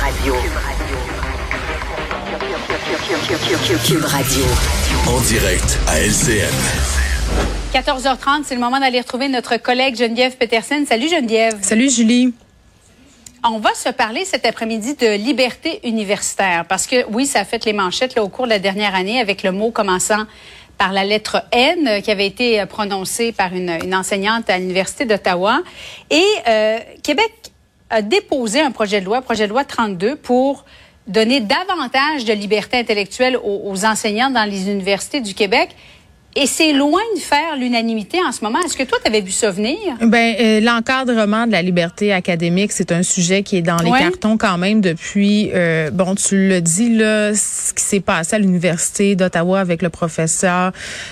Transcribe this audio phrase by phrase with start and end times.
[0.00, 0.34] Radio.
[3.86, 4.44] Cube Radio.
[5.06, 6.48] En direct à LCN.
[7.74, 10.84] 14h30, c'est le moment d'aller retrouver notre collègue Geneviève Peterson.
[10.88, 11.58] Salut Geneviève.
[11.60, 12.32] Salut Julie.
[13.44, 17.66] On va se parler cet après-midi de liberté universitaire parce que oui, ça a fait
[17.66, 20.24] les manchettes là, au cours de la dernière année avec le mot commençant
[20.78, 25.04] par la lettre N euh, qui avait été prononcée par une, une enseignante à l'Université
[25.04, 25.60] d'Ottawa.
[26.10, 27.49] Et euh, Québec
[27.90, 30.64] a déposé un projet de loi, projet de loi 32, pour
[31.06, 35.70] donner davantage de liberté intellectuelle aux, aux enseignants dans les universités du Québec.
[36.36, 38.60] Et c'est loin de faire l'unanimité en ce moment.
[38.64, 39.76] Est-ce que toi, tu avais vu ça venir?
[40.00, 43.98] Ben, euh, l'encadrement de la liberté académique, c'est un sujet qui est dans les Ouais.
[43.98, 48.38] cartons quand même depuis, euh, bon, tu le dis, là, ce qui s'est passé à
[48.38, 50.70] l'Université d'Ottawa avec le professeur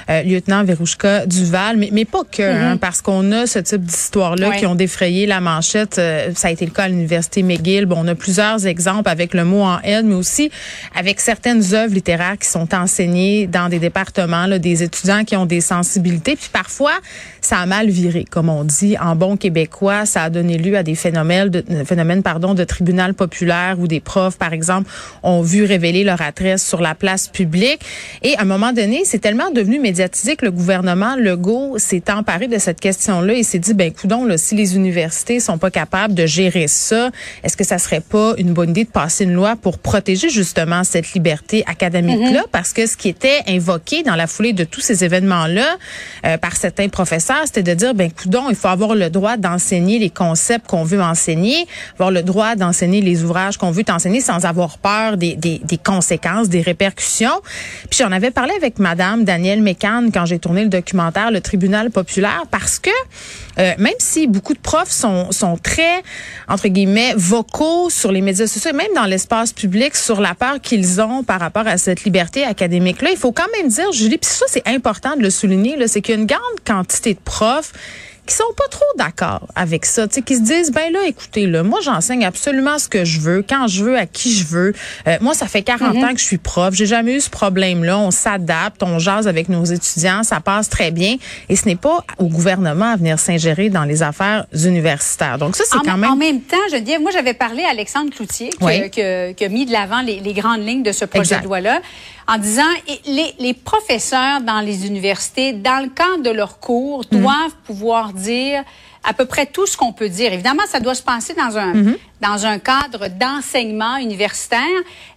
[0.08, 4.50] euh, lieutenant Verouchka Duval, mais, mais pas que, hein, parce qu'on a ce type d'histoire-là
[4.50, 4.56] Ouais.
[4.58, 5.98] qui ont défrayé la manchette.
[5.98, 7.86] Euh, ça a été le cas à l'Université McGill.
[7.86, 10.48] Bon, on a plusieurs exemples avec le mot en L, mais aussi
[10.94, 15.46] avec certaines œuvres littéraires qui sont enseignées dans des départements, là, des étudiants qui ont
[15.46, 16.36] des sensibilités.
[16.36, 16.92] Puis parfois,
[17.40, 20.06] ça a mal viré, comme on dit en bon québécois.
[20.06, 23.86] Ça a donné lieu à des phénomènes, de, euh, phénomènes pardon, de tribunal populaire où
[23.86, 24.90] des profs, par exemple,
[25.22, 27.80] ont vu révéler leur adresse sur la place publique.
[28.22, 32.48] Et à un moment donné, c'est tellement devenu médiatisé que le gouvernement Legault s'est emparé
[32.48, 36.14] de cette question-là et s'est dit, ben coudon, là, si les universités sont pas capables
[36.14, 37.10] de gérer ça,
[37.42, 40.84] est-ce que ça serait pas une bonne idée de passer une loi pour protéger justement
[40.84, 42.44] cette liberté académique-là?
[42.52, 45.76] Parce que ce qui était invoqué dans la foulée de tous ces événements-là
[46.24, 49.98] euh, par certains professeurs, c'était de dire, ben coudon, il faut avoir le droit d'enseigner
[49.98, 54.44] les concepts qu'on veut enseigner, avoir le droit d'enseigner les ouvrages qu'on veut enseigner sans
[54.44, 57.40] avoir peur des, des, conséquences, des répercussions.
[57.90, 61.90] Puis j'en avais parlé avec Madame Danielle Mécan quand j'ai tourné le documentaire Le Tribunal
[61.90, 62.90] populaire parce que
[63.58, 66.02] euh, même si beaucoup de profs sont, sont très,
[66.48, 71.00] entre guillemets, vocaux sur les médias sociaux, même dans l'espace public, sur la peur qu'ils
[71.00, 74.46] ont par rapport à cette liberté académique-là, il faut quand même dire, Julie, puis ça
[74.48, 77.72] c'est important de le souligner, là, c'est qu'il y a une grande quantité de profs
[78.26, 81.46] qui sont pas trop d'accord avec ça, tu sais, qui se disent ben là, écoutez,
[81.46, 84.74] là, moi j'enseigne absolument ce que je veux, quand je veux, à qui je veux.
[85.06, 87.96] Euh, moi, ça fait 40 ans que je suis prof, j'ai jamais eu ce problème-là.
[87.98, 91.16] On s'adapte, on jase avec nos étudiants, ça passe très bien,
[91.48, 95.38] et ce n'est pas au gouvernement à venir s'ingérer dans les affaires universitaires.
[95.38, 96.18] Donc ça, c'est quand en même.
[96.18, 98.90] même temps, je dis, moi, j'avais parlé à Alexandre Cloutier, qui, Oui.
[98.90, 101.40] qui a- qui a mis de l'avant les, les grandes lignes de ce projet Exact.
[101.40, 101.80] de loi-là,
[102.28, 102.62] en disant,
[103.06, 107.20] les, les professeurs dans les universités, dans le cadre de leurs cours, Mhm.
[107.22, 108.62] doivent pouvoir dire
[109.08, 110.32] à peu près tout ce qu'on peut dire.
[110.32, 111.96] Évidemment, ça doit se passer dans un Mhm.
[112.20, 114.58] dans un cadre d'enseignement universitaire.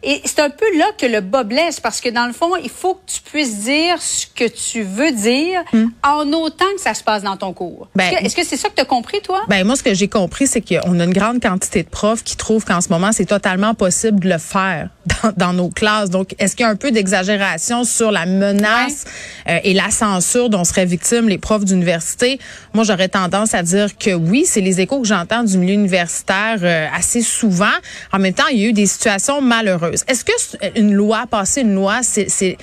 [0.04, 2.70] Et c'est un peu là que le bas blesse, parce que dans le fond, il
[2.70, 5.64] faut que tu puisses dire ce que tu veux dire
[6.04, 7.88] en autant que ça se passe dans ton cours.
[7.96, 9.42] Ben, Est-ce que- c'est ça que tu as compris, toi?
[9.48, 12.38] Ben moi, ce que j'ai compris, c'est qu'on a une grande quantité de profs qui
[12.38, 14.90] trouvent qu'en ce moment, c'est totalement possible de le faire
[15.24, 16.12] dans, dans nos classes.
[16.12, 19.06] Donc, est-ce qu'il y a un peu d'exagération sur la menace
[19.50, 22.40] euh, et la censure dont seraient victimes les profs d'université?
[22.76, 26.60] Moi, j'aurais tendance à dire que oui, c'est les échos que j'entends du milieu universitaire
[26.62, 27.66] euh, assez souvent.
[28.12, 30.04] En même temps, il y a eu des situations malheureuses.
[30.08, 32.58] Est-ce que une loi, passer une loi, c'est...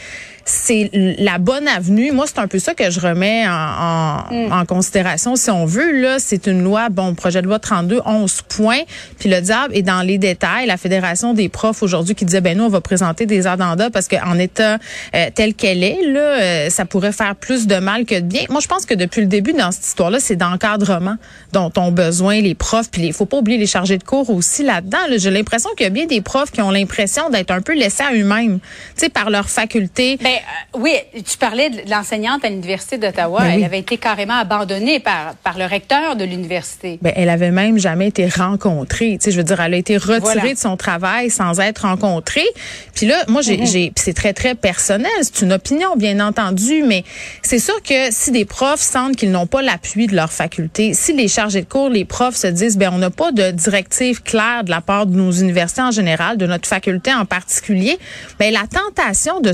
[0.49, 2.13] c'est la bonne avenue.
[2.13, 5.37] Moi, c'est un peu ça que je remets en, en, en considération.
[5.37, 8.81] Si on veut, là, c'est une loi, bon, projet de loi 32, 11 points.
[9.19, 10.67] Puis le diable est dans les détails.
[10.67, 14.09] La Fédération des profs aujourd'hui qui disait, ben nous, on va présenter des addenda parce
[14.09, 14.79] qu'en état
[15.15, 18.43] euh, tel qu'elle est, là, euh, ça pourrait faire plus de mal que de bien.
[18.49, 21.17] Moi, je pense que depuis le début dans cette histoire-là, c'est d'encadrement
[21.53, 22.91] dont ont besoin les profs.
[22.91, 24.99] Puis il faut pas oublier les chargés de cours aussi là-dedans.
[25.09, 25.19] là.
[25.19, 28.03] J'ai l'impression qu'il y a bien des profs qui ont l'impression d'être un peu laissés
[28.03, 30.19] à eux-mêmes, tu sais, par leur faculté.
[30.23, 30.95] Ben, euh, oui,
[31.25, 33.41] tu parlais de l'enseignante à l'Université d'Ottawa.
[33.41, 33.53] Ben oui.
[33.57, 36.99] Elle avait été carrément abandonnée par, par le recteur de l'université.
[37.03, 39.19] Ben, elle avait même jamais été rencontrée.
[39.19, 40.55] Tu sais, je veux dire, elle a été retirée Voilà.
[40.55, 42.47] de son travail sans être rencontrée.
[42.95, 45.11] Puis là, moi, j'ai, puis c'est très, très personnel.
[45.23, 47.05] C'est une opinion, bien entendu, mais
[47.43, 51.13] c'est sûr que si des profs sentent qu'ils n'ont pas l'appui de leur faculté, si
[51.13, 54.65] les chargés de cours, les profs se disent, ben, on n'a pas de directive claire
[54.65, 57.99] de la part de nos universités en général, de notre faculté en particulier,
[58.39, 59.53] ben, la tentation de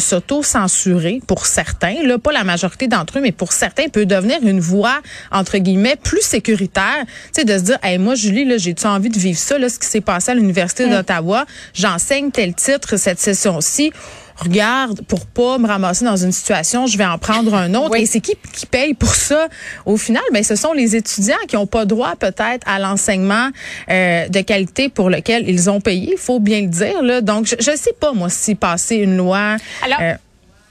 [1.27, 5.01] pour certains, là, pas la majorité d'entre eux, mais pour certains, peut devenir une voie,
[5.31, 7.05] entre guillemets, plus sécuritaire.
[7.33, 9.69] Tu sais, de se dire, hey, moi, Julie, là, j'ai-tu envie de vivre ça, là,
[9.69, 11.47] ce qui s'est passé à l'Université d'Ottawa?
[11.73, 13.93] J'enseigne tel titre cette session-ci.
[14.37, 17.91] Regarde, pour pas me ramasser dans une situation, je vais en prendre un autre.
[17.93, 18.03] Oui.
[18.03, 19.47] Et c'est qui qui paye pour ça?
[19.87, 23.51] Au final, ben, ce sont les étudiants qui n'ont pas droit peut-être à l'enseignement
[23.91, 26.15] euh, de qualité pour lequel ils ont payé.
[26.15, 27.01] Il faut bien le dire.
[27.01, 27.21] Là.
[27.21, 29.57] Donc, je, je sais pas, moi, si passer une loi...
[29.85, 30.15] Alors, euh,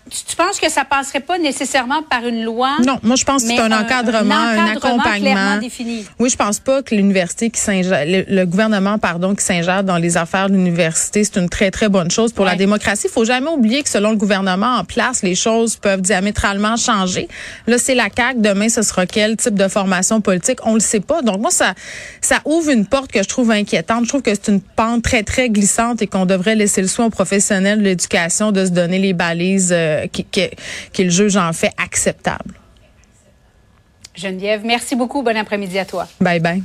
[0.10, 2.78] Tu, tu penses que ça passerait pas nécessairement par une loi?
[2.86, 5.34] non, moi je pense que c'est un, encadrement, un, encadrement accompagnement.
[5.34, 6.06] clairement défini.
[6.20, 9.98] Oui, je pense pas que l'université qui s'ingère, le, le gouvernement pardon qui s'ingère dans
[9.98, 13.08] les affaires de l'université, c'est une très très bonne chose pour la démocratie.
[13.08, 17.28] Il faut jamais oublier que selon le gouvernement en place, les choses peuvent diamétralement changer.
[17.68, 18.40] Là, c'est la CAQ.
[18.40, 20.60] Demain, ce sera quel type de formation politique?
[20.66, 21.22] On le sait pas.
[21.22, 21.74] Donc moi, ça
[22.22, 24.04] ça ouvre une porte que je trouve inquiétante.
[24.04, 27.06] Je trouve que c'est une pente très très glissante et qu'on devrait laisser le soin
[27.06, 30.50] aux professionnels de l'éducation de se donner les balises euh, qui- qui-
[30.92, 32.56] qu'ils jugent en fait acceptables.
[34.16, 35.24] Geneviève, merci beaucoup.
[35.24, 36.08] Bon après-midi à toi.
[36.22, 36.64] Bye bye.